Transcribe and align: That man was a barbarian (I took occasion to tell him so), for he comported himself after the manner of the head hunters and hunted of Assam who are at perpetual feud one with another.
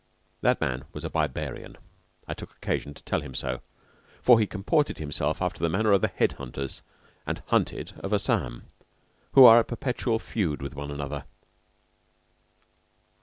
That 0.41 0.59
man 0.59 0.85
was 0.93 1.03
a 1.03 1.11
barbarian 1.11 1.77
(I 2.27 2.33
took 2.33 2.53
occasion 2.53 2.95
to 2.95 3.03
tell 3.03 3.21
him 3.21 3.35
so), 3.35 3.61
for 4.23 4.39
he 4.39 4.47
comported 4.47 4.97
himself 4.97 5.43
after 5.43 5.59
the 5.59 5.69
manner 5.69 5.91
of 5.91 6.01
the 6.01 6.07
head 6.07 6.31
hunters 6.31 6.81
and 7.27 7.43
hunted 7.49 7.93
of 7.99 8.11
Assam 8.11 8.63
who 9.33 9.45
are 9.45 9.59
at 9.59 9.67
perpetual 9.67 10.17
feud 10.17 10.63
one 10.73 10.87
with 10.87 10.95
another. 10.95 11.25